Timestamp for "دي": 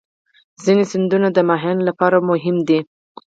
2.67-2.79